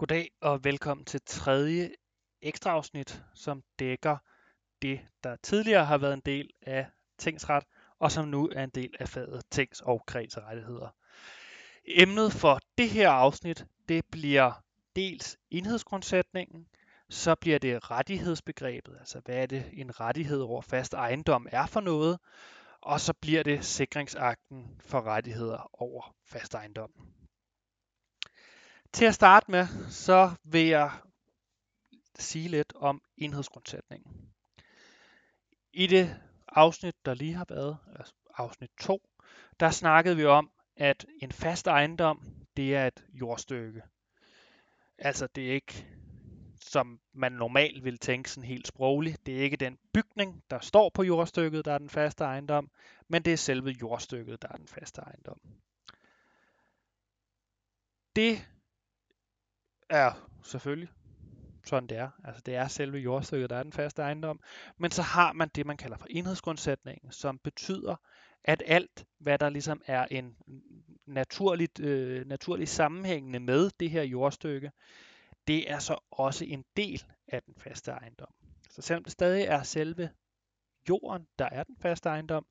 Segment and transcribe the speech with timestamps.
[0.00, 1.90] Goddag og velkommen til tredje
[2.42, 4.16] ekstra afsnit, som dækker
[4.82, 6.86] det, der tidligere har været en del af
[7.18, 7.64] tingsret,
[7.98, 10.88] og som nu er en del af faget tings- og kredsrettigheder.
[11.84, 14.62] Emnet for det her afsnit, det bliver
[14.96, 16.66] dels enhedsgrundsætningen,
[17.08, 21.80] så bliver det rettighedsbegrebet, altså hvad er det en rettighed over fast ejendom er for
[21.80, 22.18] noget,
[22.80, 26.90] og så bliver det sikringsakten for rettigheder over fast ejendom.
[28.92, 30.90] Til at starte med, så vil jeg
[32.18, 34.32] sige lidt om enhedsgrundsætningen.
[35.72, 39.02] I det afsnit, der lige har været, altså afsnit 2,
[39.60, 43.82] der snakkede vi om, at en fast ejendom, det er et jordstykke.
[44.98, 45.86] Altså det er ikke,
[46.60, 50.90] som man normalt vil tænke sådan helt sprogligt, det er ikke den bygning, der står
[50.94, 52.70] på jordstykket, der er den faste ejendom,
[53.08, 55.40] men det er selve jordstykket, der er den faste ejendom.
[58.16, 58.46] Det
[59.90, 60.10] Ja,
[60.42, 60.88] selvfølgelig
[61.64, 62.10] sådan det er.
[62.24, 64.40] Altså det er selve jordstykket, der er den faste ejendom.
[64.78, 67.96] Men så har man det, man kalder for enhedsgrundsætningen, som betyder,
[68.44, 70.36] at alt, hvad der ligesom er en
[71.06, 74.72] naturligt, øh, naturligt sammenhængende med det her jordstykke,
[75.46, 78.34] det er så også en del af den faste ejendom.
[78.70, 80.10] Så selvom det stadig er selve
[80.88, 82.46] jorden, der er den faste ejendom,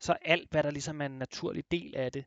[0.00, 2.24] så alt, hvad der ligesom er en naturlig del af det,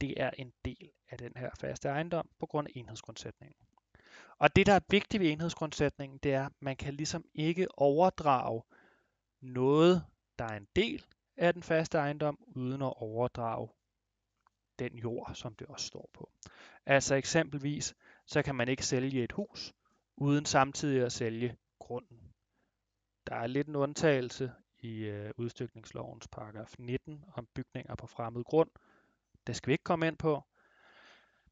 [0.00, 3.66] det er en del af den her faste ejendom på grund af enhedsgrundsætningen.
[4.38, 8.62] Og det, der er vigtigt ved enhedsgrundsætningen, det er, at man kan ligesom ikke overdrage
[9.40, 10.04] noget,
[10.38, 11.04] der er en del
[11.36, 13.68] af den faste ejendom, uden at overdrage
[14.78, 16.30] den jord, som det også står på.
[16.86, 17.94] Altså eksempelvis,
[18.26, 19.72] så kan man ikke sælge et hus,
[20.16, 22.20] uden samtidig at sælge grunden.
[23.26, 28.70] Der er lidt en undtagelse i øh, udstykningslovens paragraf 19 om bygninger på fremmed grund.
[29.46, 30.42] Det skal vi ikke komme ind på.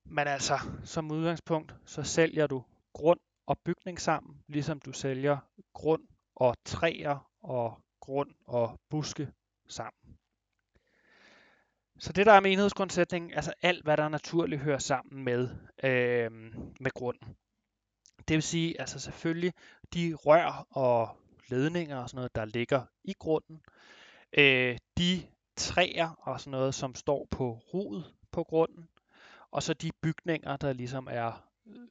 [0.05, 5.38] Men altså, som udgangspunkt, så sælger du grund og bygning sammen, ligesom du sælger
[5.72, 6.02] grund
[6.36, 9.32] og træer og grund og buske
[9.68, 10.18] sammen.
[11.98, 15.48] Så det der er med enhedsgrundsætningen, altså alt hvad der naturligt hører sammen med,
[15.84, 16.33] øh,
[16.80, 17.36] med grunden.
[18.28, 19.52] Det vil sige, altså selvfølgelig
[19.94, 21.16] de rør og
[21.48, 23.62] ledninger og sådan noget, der ligger i grunden,
[24.38, 25.22] øh, de
[25.56, 28.88] træer og sådan noget, som står på rodet på grunden,
[29.50, 31.88] og så de bygninger, der ligesom er øh,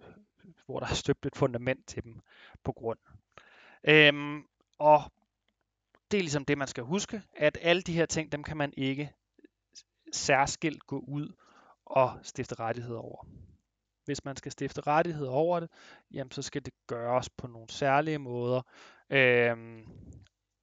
[0.66, 2.22] hvor der er støbt et fundament til dem
[2.64, 3.00] på grund.
[3.84, 4.44] Øhm,
[4.80, 5.02] og
[6.12, 8.74] det er ligesom det, man skal huske, at alle de her ting, dem kan man
[8.78, 9.14] ikke
[10.12, 11.34] særskilt gå ud
[11.86, 13.28] og stifte rettigheder over.
[14.06, 15.70] Hvis man skal stifte rettigheder over det,
[16.12, 18.62] jamen så skal det gøres på nogle særlige måder.
[19.10, 19.88] Øhm,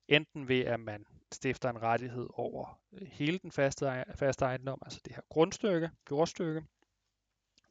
[0.08, 5.00] enten ved, at man stifter en rettighed over øh, hele den faste, faste ejendom, altså
[5.04, 6.62] det her grundstykke, jordstykke,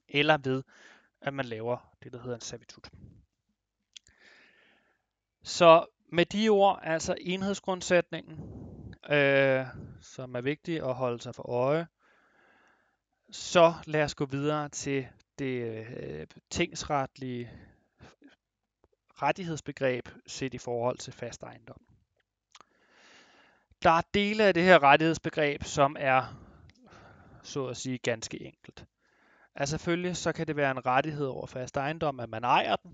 [0.08, 0.64] eller ved,
[1.22, 2.90] at man laver det, der hedder en servitut.
[5.44, 8.40] Så med de ord, altså enhedsgrundsætningen,
[9.10, 9.66] øh,
[10.02, 11.88] som er vigtig at holde sig for øje,
[13.32, 15.08] så lad os gå videre til
[15.40, 17.52] det øh, tingsretlige
[19.22, 21.82] rettighedsbegreb set i forhold til fast ejendom.
[23.84, 26.36] Der er dele af det her rettighedsbegreb, som er
[27.44, 28.86] så at sige ganske enkelt.
[29.60, 32.92] Altså selvfølgelig så kan det være en rettighed over fast ejendom, at man ejer den.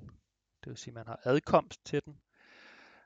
[0.63, 2.17] Det vil sige, at man har adkomst til den.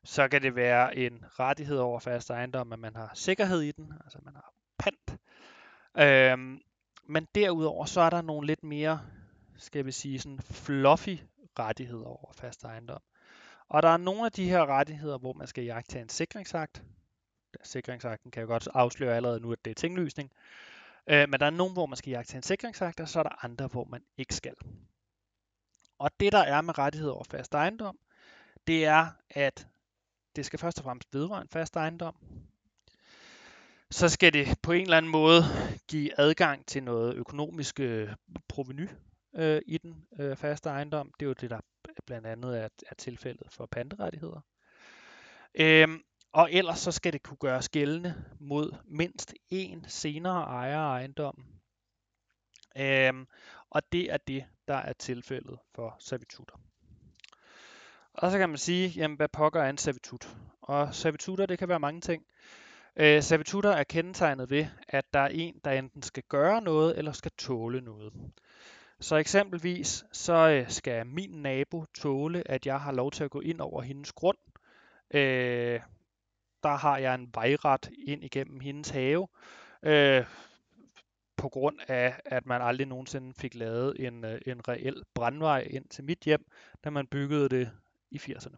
[0.04, 3.94] Så kan det være en rettighed over fast ejendom, at man har sikkerhed i den,
[4.04, 5.18] altså man har pant.
[5.98, 6.62] Øhm,
[7.04, 9.02] men derudover så er der nogle lidt mere,
[9.58, 11.18] skal vi sige, sådan fluffy
[11.60, 13.02] rettigheder over fast ejendom.
[13.70, 16.84] Og der er nogle af de her rettigheder, hvor man skal jagte en sikringsakt.
[17.64, 20.32] Sikringsakten kan jeg godt afsløre allerede nu, at det er tinglysning.
[21.10, 23.46] Øh, men der er nogen, hvor man skal jagte en sikringsakt, og så er der
[23.46, 24.56] andre, hvor man ikke skal.
[26.00, 28.00] Og det, der er med rettigheder over fast ejendom,
[28.68, 29.68] det er, at
[30.36, 32.16] det skal først og fremmest vedrøre en fast ejendom.
[33.92, 35.44] Så skal det på en eller anden måde
[35.88, 38.10] give adgang til noget økonomisk øh,
[38.48, 38.90] proveny
[39.36, 41.12] øh, i den øh, faste ejendom.
[41.20, 41.60] Det er jo det, der
[42.06, 44.42] blandt andet er, er tilfældet for panterettigheder.
[45.56, 50.90] Øhm, og ellers så skal det kunne gøres gældende mod mindst én senere ejer af
[50.90, 51.46] ejendommen.
[52.78, 53.28] Øhm,
[53.70, 56.56] og det er det, der er tilfældet for servitutter.
[58.14, 60.38] Og så kan man sige, jamen hvad pokker er en servitut?
[60.62, 62.24] Og servitutter, det kan være mange ting.
[62.96, 67.12] Øh, servitutter er kendetegnet ved, at der er en, der enten skal gøre noget, eller
[67.12, 68.14] skal tåle noget.
[69.00, 73.40] Så eksempelvis, så øh, skal min nabo tåle, at jeg har lov til at gå
[73.40, 74.38] ind over hendes grund,
[75.12, 75.80] øh,
[76.64, 79.28] der har jeg en vejret ind igennem hendes have.
[79.84, 80.26] Øh,
[81.38, 85.86] på grund af, at man aldrig nogensinde fik lavet en, øh, en reel brandvej ind
[85.90, 86.46] til mit hjem,
[86.84, 87.72] da man byggede det
[88.12, 88.58] i 80'erne.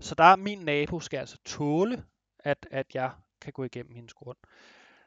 [0.00, 2.04] Så der er min nabo skal altså tåle,
[2.38, 4.38] at, at jeg kan gå igennem hendes grund.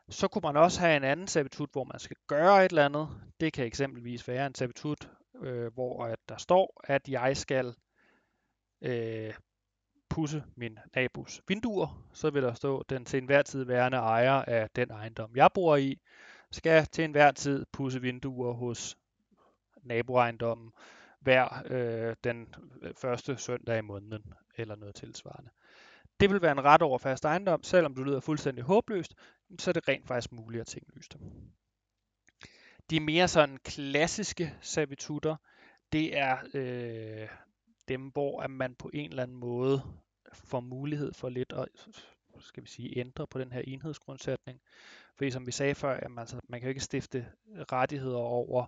[0.10, 3.10] Så kunne man også have en anden servitut, hvor man skal gøre et eller andet.
[3.40, 5.10] Det kan eksempelvis være en servitut,
[5.42, 7.76] øh, hvor at der står, at jeg skal
[8.82, 9.34] øh,
[10.16, 12.08] pusse min nabos vinduer.
[12.14, 15.76] Så vil der stå, den til enhver tid værende ejer af den ejendom, jeg bor
[15.76, 16.00] i,
[16.52, 18.98] skal til enhver tid pusse vinduer hos
[19.84, 20.72] naboejendommen
[21.20, 25.50] hver øh, den øh, første søndag i måneden, eller noget tilsvarende.
[26.20, 29.16] Det vil være en ret over fast ejendom, selvom du lyder fuldstændig håbløst,
[29.60, 31.22] så er det rent faktisk muligt at tinglyse dem.
[32.90, 35.36] De mere sådan klassiske servitutter,
[35.92, 37.30] det er øh,
[37.88, 39.82] dem, hvor at man på en eller anden måde
[40.36, 41.68] får mulighed for lidt at
[42.40, 44.60] skal vi sige, ændre på den her enhedsgrundsætning.
[45.16, 47.26] Fordi som vi sagde før, jamen, altså, man kan jo ikke stifte
[47.72, 48.66] rettigheder over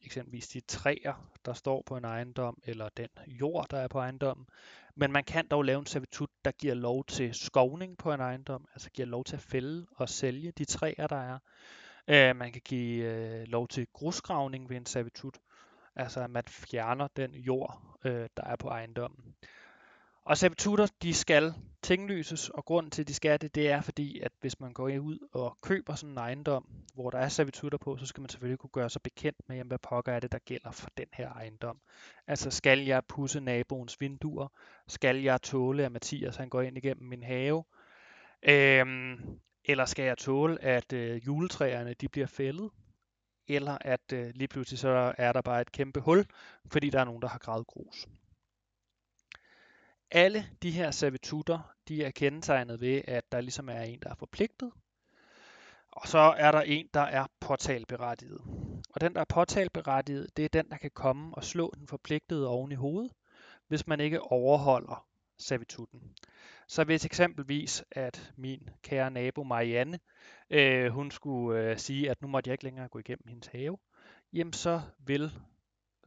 [0.00, 4.46] eksempelvis de træer, der står på en ejendom, eller den jord, der er på ejendommen.
[4.94, 8.68] Men man kan dog lave en servitut, der giver lov til skovning på en ejendom,
[8.72, 11.38] altså giver lov til at fælde og sælge de træer, der er.
[12.08, 15.38] Øh, man kan give øh, lov til grusgravning ved en servitut,
[15.96, 19.34] altså at man fjerner den jord, øh, der er på ejendommen.
[20.24, 24.20] Og servitutter, de skal tinglyses, og grund til, at de skal det, det er fordi,
[24.20, 27.96] at hvis man går ud og køber sådan en ejendom, hvor der er servitutter på,
[27.96, 30.38] så skal man selvfølgelig kunne gøre sig bekendt med, jamen, hvad pokker er det, der
[30.38, 31.80] gælder for den her ejendom.
[32.26, 34.48] Altså, skal jeg pusse naboens vinduer?
[34.88, 37.64] Skal jeg tåle, at Mathias han går ind igennem min have?
[38.42, 42.70] Øhm, eller skal jeg tåle, at øh, juletræerne de bliver fældet?
[43.48, 46.24] Eller at øh, lige pludselig så er der bare et kæmpe hul,
[46.66, 48.06] fordi der er nogen, der har gravet grus.
[50.14, 54.14] Alle de her servitutter, de er kendetegnet ved, at der ligesom er en, der er
[54.14, 54.72] forpligtet,
[55.92, 58.40] og så er der en, der er påtalberettiget.
[58.94, 62.48] Og den, der er påtalberettiget, det er den, der kan komme og slå den forpligtede
[62.48, 63.12] oven i hovedet,
[63.68, 65.06] hvis man ikke overholder
[65.38, 66.14] servitutten.
[66.68, 70.00] Så hvis eksempelvis, at min kære nabo Marianne,
[70.50, 73.78] øh, hun skulle øh, sige, at nu måtte jeg ikke længere gå igennem hendes have,
[74.32, 75.32] jamen så vil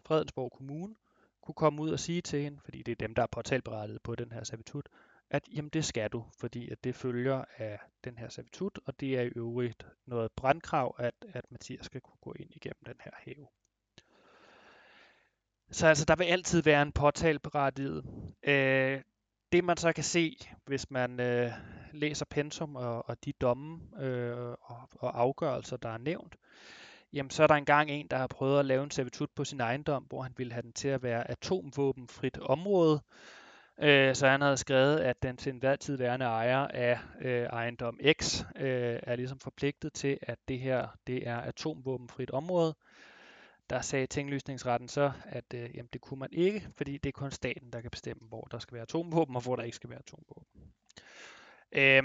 [0.06, 0.96] Fredensborg Kommune
[1.45, 4.15] kunne komme ud og sige til hende, fordi det er dem, der er påtalberettet på
[4.15, 4.89] den her servitut,
[5.30, 9.18] at jamen det skal du, fordi at det følger af den her servitut, og det
[9.18, 13.12] er i øvrigt noget brandkrav, at, at Mathias skal kunne gå ind igennem den her
[13.13, 13.47] have.
[15.71, 18.06] Så altså, der vil altid være en påtalberettiget.
[18.44, 19.01] Øh,
[19.51, 21.51] det man så kan se, hvis man øh,
[21.91, 26.36] læser pensum og, og de domme øh, og, og afgørelser, der er nævnt,
[27.15, 29.59] jamen så er der engang en, der har prøvet at lave en servitut på sin
[29.59, 33.01] ejendom, hvor han ville have den til at være atomvåbenfrit område.
[33.77, 38.00] Øh, så han havde skrevet, at den til enhver tid værende ejer af øh, ejendom
[38.21, 42.75] X øh, er ligesom forpligtet til, at det her det er atomvåbenfrit område.
[43.69, 47.31] Der sagde tinglysningsretten så, at øh, jamen, det kunne man ikke, fordi det er kun
[47.31, 50.00] staten, der kan bestemme, hvor der skal være atomvåben og hvor der ikke skal være
[50.00, 50.47] atomvåben.
[51.71, 52.03] Øh,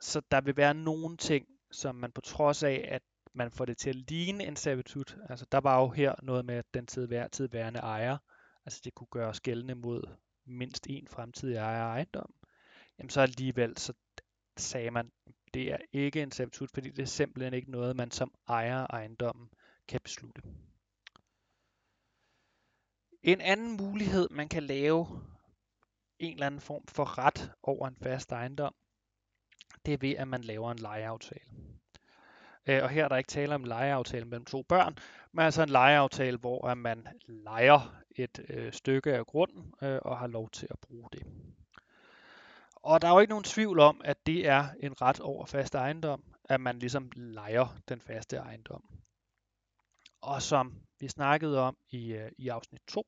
[0.00, 3.02] så der vil være nogle ting, som man på trods af, at
[3.34, 5.18] man får det til at ligne en servitut.
[5.28, 8.18] Altså der var jo her noget med den tid hver tid værende ejer.
[8.64, 10.02] Altså det kunne gøre skældende mod
[10.46, 12.34] mindst en fremtidig ejer af ejendom.
[12.98, 13.92] Jamen så alligevel så
[14.56, 15.12] sagde man,
[15.54, 18.86] det er ikke en servitut, fordi det er simpelthen ikke noget, man som ejer af
[18.90, 19.48] ejendommen
[19.88, 20.42] kan beslutte.
[23.22, 25.06] En anden mulighed, man kan lave
[26.18, 28.74] en eller anden form for ret over en fast ejendom,
[29.86, 31.51] det er ved, at man laver en lejeaftale.
[32.66, 34.96] Øh, og her er der ikke tale om en lejeaftale mellem to børn,
[35.32, 40.26] men altså en lejeaftale, hvor man lejer et øh, stykke af grunden øh, og har
[40.26, 41.22] lov til at bruge det.
[42.76, 45.74] Og der er jo ikke nogen tvivl om, at det er en ret over fast
[45.74, 48.84] ejendom, at man ligesom lejer den faste ejendom.
[50.20, 53.06] Og som vi snakkede om i, øh, i afsnit 2,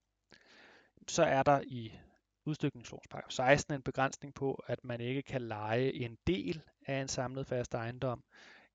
[1.09, 1.99] så er der i
[2.45, 7.09] udstykningslovens paragraf 16 en begrænsning på, at man ikke kan lege en del af en
[7.09, 8.25] samlet fast ejendom,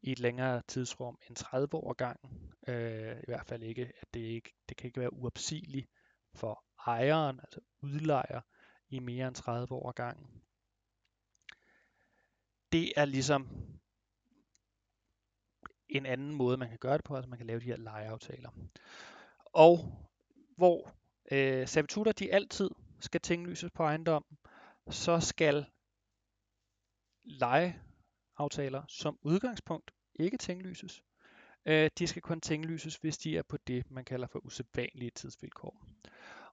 [0.01, 2.51] i et længere tidsrum end 30 år gangen.
[2.67, 5.89] Øh, I hvert fald ikke, at det ikke det kan ikke være uopsigeligt
[6.33, 8.41] for ejeren, altså udlejer,
[8.89, 10.41] i mere end 30 år gangen.
[12.71, 13.47] Det er ligesom
[15.89, 18.49] en anden måde, man kan gøre det på, altså man kan lave de her lejeaftaler.
[19.45, 19.77] Og
[20.57, 20.95] hvor
[21.31, 24.37] øh, servitutter de altid skal tinglyses på ejendommen,
[24.89, 25.65] så skal
[27.23, 27.81] leje
[28.39, 31.03] aftaler som udgangspunkt ikke tinglyses.
[31.65, 35.85] Øh, de skal kun tinglyses, hvis de er på det, man kalder for usædvanlige tidsvilkår.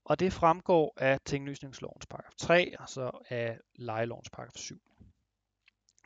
[0.04, 4.80] Og det fremgår af tinglysningslovens paragraf 3, og så af lejelovens paragraf 7.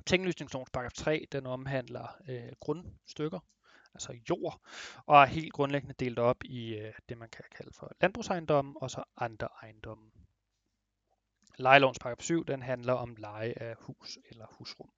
[0.06, 3.40] Tinglysningslovens paragraf 3, den omhandler øh, grundstykker,
[3.94, 4.60] altså jord,
[5.06, 8.90] og er helt grundlæggende delt op i øh, det, man kan kalde for landbrugsejendommen og
[8.90, 10.10] så andre ejendomme.
[11.58, 14.90] Lejelovens paragraf 7, den handler om leje af hus eller husrum.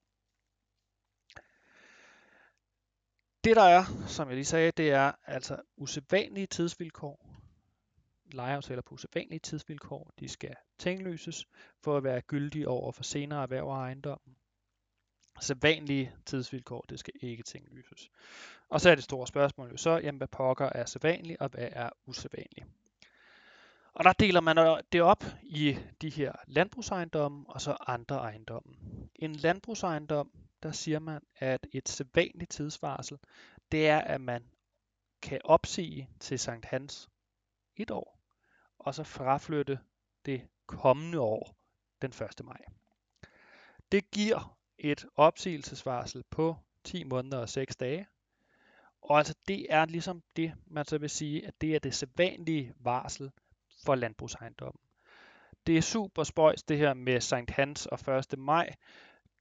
[3.45, 7.29] Det der er, som jeg lige sagde, det er altså usædvanlige tidsvilkår.
[8.33, 11.47] Lejeaftaler på usædvanlige tidsvilkår, de skal tingløses
[11.81, 14.37] for at være gyldige over for senere erhverv og ejendommen.
[15.41, 18.11] Sædvanlige tidsvilkår, det skal ikke tinglyses.
[18.69, 21.69] Og så er det store spørgsmål jo så, jamen hvad pokker er sædvanligt, og hvad
[21.73, 22.67] er usædvanligt?
[23.95, 28.75] Og der deler man det op i de her landbrugsejendomme og så andre ejendomme.
[29.15, 30.31] En landbrugsejendom,
[30.63, 33.19] der siger man, at et sædvanligt tidsvarsel,
[33.73, 34.45] det er, at man
[35.23, 37.09] kan opsige til Sankt Hans
[37.77, 38.19] et år,
[38.79, 39.79] og så fraflytte
[40.27, 41.57] det kommende år
[42.03, 42.45] den 1.
[42.45, 42.61] maj.
[43.93, 48.07] Det giver et opsigelsesvarsel på 10 måneder og 6 dage.
[49.03, 52.75] Og altså det er ligesom det, man så vil sige, at det er det sædvanlige
[52.79, 53.31] varsel
[53.85, 54.81] for landbrugsejendommen.
[55.67, 58.39] Det er super spøjs det her med Sankt Hans og 1.
[58.39, 58.75] maj.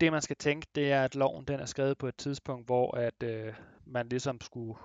[0.02, 2.98] Det man skal tænke, det er, at loven den er skrevet på et tidspunkt, hvor
[2.98, 3.54] at øh,
[3.86, 4.80] man ligesom skulle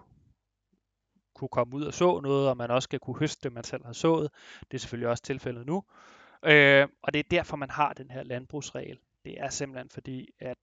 [1.34, 3.84] kunne komme ud og så noget, og man også skal kunne høste det, man selv
[3.84, 4.30] har sået.
[4.70, 5.84] Det er selvfølgelig også tilfældet nu.
[6.42, 8.98] Øh, og det er derfor, man har den her landbrugsregel.
[9.24, 10.56] Det er simpelthen fordi, at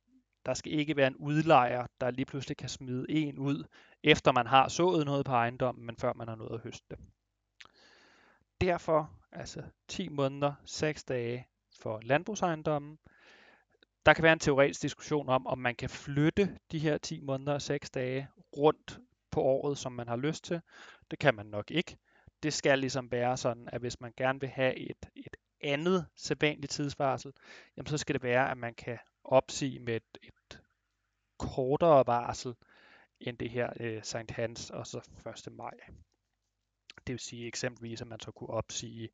[0.45, 3.63] der skal ikke være en udlejer, der lige pludselig kan smide en ud,
[4.03, 6.99] efter man har sået noget på ejendommen, men før man har nået at høste det.
[8.61, 11.47] Derfor altså 10 måneder, 6 dage
[11.81, 12.97] for landbrugsejendommen.
[14.05, 17.53] Der kan være en teoretisk diskussion om, om man kan flytte de her 10 måneder
[17.53, 18.99] og 6 dage rundt
[19.31, 20.61] på året, som man har lyst til.
[21.11, 21.97] Det kan man nok ikke.
[22.43, 26.71] Det skal ligesom være sådan, at hvis man gerne vil have et, et andet sædvanligt
[26.71, 27.33] tidsvarsel,
[27.77, 30.59] jamen så skal det være, at man kan opsige med et, et
[31.37, 32.55] kortere varsel
[33.19, 35.09] end det her øh, Sankt Hans og så
[35.47, 35.53] 1.
[35.53, 35.73] maj.
[37.07, 39.09] Det vil sige eksempelvis, at man så kunne opsige,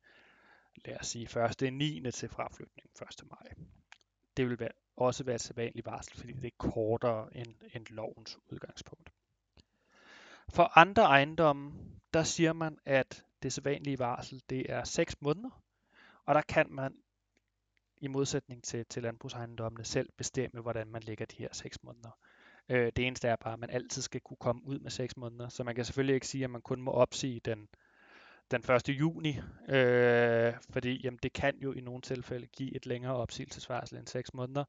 [0.84, 1.72] lad os sige, 1.
[1.72, 2.10] 9.
[2.10, 3.28] til fraflytning 1.
[3.30, 3.52] maj.
[4.36, 8.38] Det vil være, også være et sædvanligt varsel, fordi det er kortere end, end lovens
[8.46, 9.10] udgangspunkt.
[10.48, 11.72] For andre ejendomme,
[12.14, 15.62] der siger man, at det sædvanlige varsel, det er 6 måneder,
[16.24, 16.94] og der kan man
[17.96, 22.18] i modsætning til, til landbrugsejendommene selv bestemme, hvordan man lægger de her 6 måneder.
[22.68, 25.48] Øh, det eneste er bare, at man altid skal kunne komme ud med 6 måneder,
[25.48, 27.68] så man kan selvfølgelig ikke sige, at man kun må opsige den,
[28.50, 28.88] den 1.
[28.88, 29.38] juni,
[29.68, 34.34] øh, fordi jamen, det kan jo i nogle tilfælde give et længere opsigelsesvarsel end 6
[34.34, 34.64] måneder.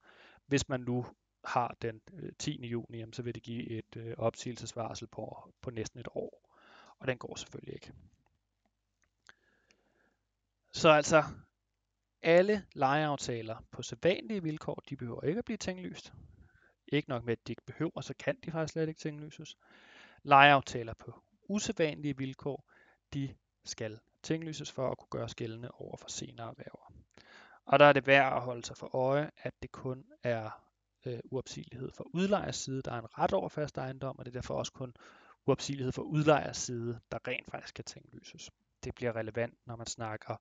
[0.47, 1.05] Hvis man nu
[1.43, 2.67] har den øh, 10.
[2.67, 6.57] Juni, jamen, så vil det give et øh, opsigelsesvarsel på, på næsten et år,
[6.99, 7.93] og den går selvfølgelig ikke.
[10.71, 11.23] Så altså,
[12.21, 16.13] alle lejeaftaler på sædvanlige vilkår, de behøver ikke at blive tinglyst.
[16.87, 19.57] Ikke nok med, at de ikke behøver, så kan de faktisk slet ikke tinglyses.
[20.23, 22.71] Lejeaftaler på usædvanlige vilkår,
[23.13, 23.35] de
[23.65, 26.93] skal tinglyses for at kunne gøres gældende over for senere erhverver.
[27.65, 30.49] Og der er det værd at holde sig for øje, at det kun er
[31.05, 34.39] øh, uopsigelighed for udlejers side, der er en ret over fast ejendom, og det er
[34.39, 34.93] derfor også kun
[35.45, 38.51] uopsigelighed for udlejers side, der rent faktisk kan tinglyses.
[38.83, 40.35] Det bliver relevant, når man snakker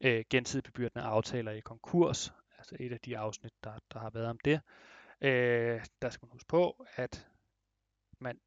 [0.00, 4.26] øh, gensidigt bebyrdende aftaler i konkurs, altså et af de afsnit, der, der har været
[4.26, 4.60] om det.
[5.20, 7.28] Øh, der skal man huske på, at
[8.18, 8.40] man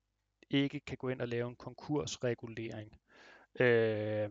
[0.49, 2.99] ikke kan gå ind og lave en konkursregulering,
[3.59, 4.29] øh,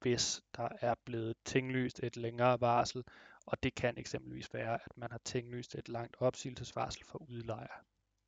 [0.00, 3.04] hvis der er blevet tinglyst et længere varsel,
[3.46, 7.84] og det kan eksempelvis være, at man har tinglyst et langt opsigelsesvarsel for udlejer.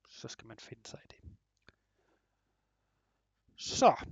[0.08, 1.30] Så skal man finde sig i det.
[3.56, 4.06] Så,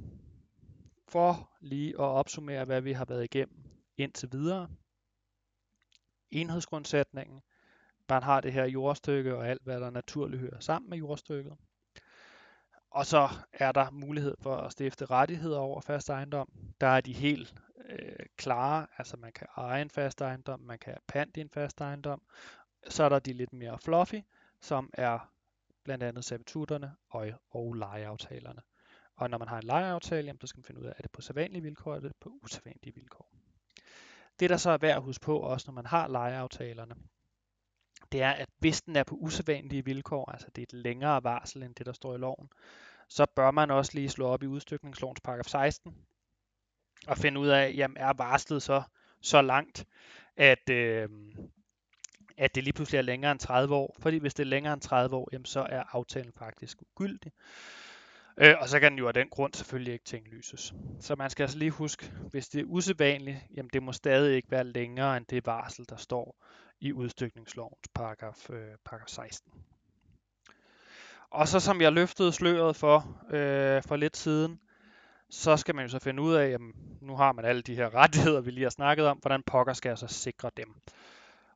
[1.09, 3.65] for lige at opsummere, hvad vi har været igennem
[3.97, 4.71] indtil videre.
[6.31, 7.41] Enhedsgrundsætningen.
[8.09, 11.57] Man har det her jordstykke og alt, hvad der naturligt hører sammen med jordstykket.
[12.91, 16.53] Og så er der mulighed for at stifte rettigheder over fast ejendom.
[16.81, 17.55] Der er de helt
[17.89, 21.51] øh, klare, altså man kan eje en fast ejendom, man kan have pant i en
[21.51, 22.23] fast ejendom.
[22.89, 24.21] Så er der de lidt mere fluffy,
[24.61, 25.33] som er
[25.85, 28.61] blandt andet servitutterne og, og lejeaftalerne.
[29.17, 31.11] Og når man har en lejeaftale, jamen, så skal man finde ud af, er det
[31.11, 33.33] på sædvanlige vilkår, eller er det på usædvanlige vilkår.
[34.41, 36.95] Det, der så er værd at huske på, også når man har lejeaftalerne,
[38.13, 41.63] det er, at hvis den er på usædvanlige vilkår, altså det er et længere varsel
[41.63, 42.49] end det, der står i loven,
[43.09, 45.95] så bør man også lige slå op i udstykningslovens paragraf 16
[47.07, 48.83] og finde ud af, jamen er varslet så,
[49.21, 49.87] så langt,
[50.37, 51.09] at, øh,
[52.37, 53.97] at det lige pludselig er længere end 30 år.
[53.99, 57.33] Fordi hvis det er længere end 30 år, jamen så er aftalen faktisk ugyldig.
[58.37, 60.75] Øh, og så kan den jo af den grund selvfølgelig ikke tinglyses.
[61.01, 64.51] Så man skal altså lige huske, hvis det er usædvanligt, jamen det må stadig ikke
[64.51, 66.45] være længere end det varsel, der står
[66.81, 69.53] i udstykningslovens paragraf, øh, paragraf 16.
[71.31, 74.61] Og så som jeg løftede sløret for øh, for lidt siden,
[75.31, 76.61] så skal man jo så finde ud af, at
[77.01, 79.89] nu har man alle de her rettigheder, vi lige har snakket om, hvordan pokker skal
[79.89, 80.75] jeg så sikre dem.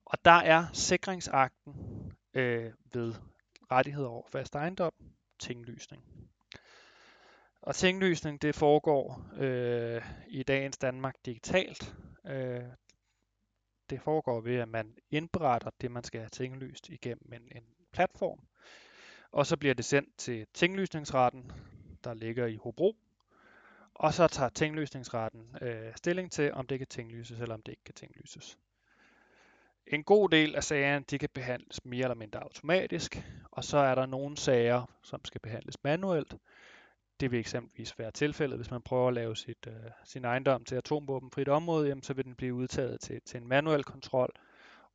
[0.05, 1.75] Og der er sikringsakten
[2.35, 3.15] øh, ved
[3.71, 4.93] rettigheder over fast ejendom,
[5.39, 6.03] tinglysning.
[7.63, 11.95] Og tinglysning, det foregår øh, i dagens Danmark digitalt.
[12.27, 12.63] Øh,
[13.91, 18.41] det foregår ved, at man indberetter det, man skal have tinglyst igennem en, en platform.
[19.33, 21.53] Og så bliver det sendt til tinglysningsretten,
[22.05, 22.97] der ligger i Hobro.
[23.95, 27.85] Og så tager tinglysningsretten øh, stilling til, om det kan tinglyses eller om det ikke
[27.85, 28.59] kan tinglyses.
[29.87, 33.95] En god del af sagerne de kan behandles mere eller mindre automatisk, og så er
[33.95, 36.35] der nogle sager, som skal behandles manuelt.
[37.23, 40.75] Det vil eksempelvis være tilfældet, hvis man prøver at lave sit, øh, sin ejendom til
[40.75, 44.33] atomvåbenfrit område, jamen, så vil den blive udtaget til, til en manuel kontrol,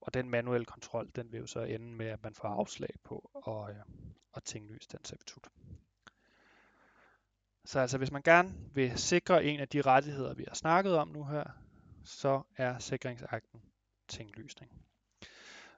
[0.01, 3.29] og den manuelle kontrol, den vil jo så ende med, at man får afslag på
[3.33, 5.47] og, øh, tinglys tinglyse den servitut.
[7.65, 11.07] Så altså, hvis man gerne vil sikre en af de rettigheder, vi har snakket om
[11.07, 11.43] nu her,
[12.03, 13.61] så er sikringsakten
[14.07, 14.71] tinglysning.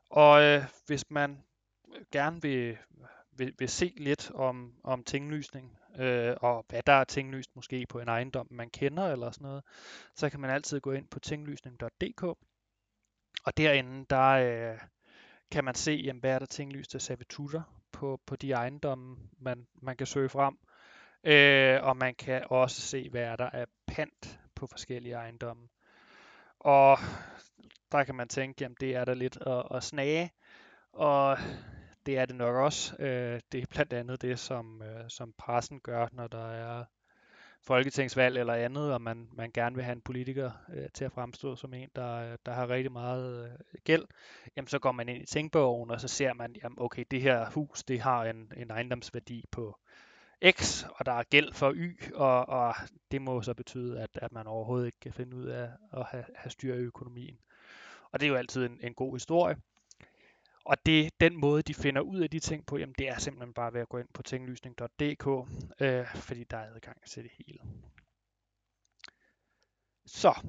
[0.10, 1.44] Og øh, hvis man
[2.12, 2.78] gerne vil,
[3.32, 8.00] vil, vil se lidt om, om tinglysning, øh, og hvad der er tinglyst måske på
[8.00, 9.64] en ejendom, man kender eller sådan noget,
[10.16, 12.24] så kan man altid gå ind på tinglysning.dk,
[13.44, 14.78] og derinde, der øh,
[15.52, 19.98] kan man se, jamen, hvad er der tinglyste servitutter på, på de ejendomme, man, man
[19.98, 20.58] kan søge frem.
[21.24, 25.68] Øh, og man kan også se, hvad er der er pant på forskellige ejendomme.
[26.60, 26.98] Og
[27.92, 30.32] der kan man tænke, jamen det er der lidt at, at snage,
[30.94, 31.38] og
[32.10, 32.96] det er det nok også.
[33.00, 36.84] Øh, det er blandt andet det, som, øh, som pressen gør, når der er
[37.62, 41.56] folketingsvalg eller andet, og man, man gerne vil have en politiker øh, til at fremstå
[41.56, 44.06] som en, der, der har rigtig meget øh, gæld,
[44.56, 47.50] jamen så går man ind i tænkbogen, og så ser man, jamen okay, det her
[47.50, 49.80] hus, det har en, en ejendomsværdi på
[50.52, 52.76] X, og der er gæld for Y, og, og
[53.12, 56.26] det må så betyde, at, at man overhovedet ikke kan finde ud af at have,
[56.36, 57.38] have styr i økonomien.
[58.12, 59.56] Og det er jo altid en, en god historie.
[60.70, 63.54] Og det, den måde, de finder ud af de ting på, jamen det er simpelthen
[63.54, 65.28] bare ved at gå ind på tinglysning.dk,
[65.80, 67.60] øh, fordi der er adgang til det hele.
[70.06, 70.48] Så,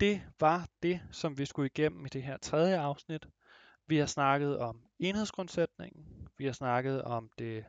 [0.00, 3.26] det var det, som vi skulle igennem i det her tredje afsnit.
[3.86, 7.64] Vi har snakket om enhedsgrundsætningen, vi har snakket om det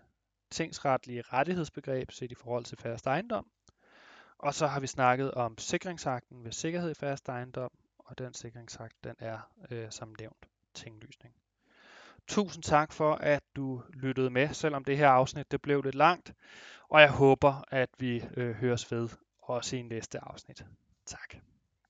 [0.52, 3.52] tingsretlige rettighedsbegreb set i forhold til fast ejendom,
[4.38, 9.04] og så har vi snakket om sikringsakten ved sikkerhed i fast ejendom, og den sikringsakt,
[9.04, 11.41] den er øh, som nævnt tinglysning.
[12.32, 16.34] Tusind tak for, at du lyttede med, selvom det her afsnit det blev lidt langt,
[16.90, 19.10] og jeg håber, at vi øh, høres ved
[19.42, 20.66] også i næste afsnit.
[21.06, 21.36] Tak.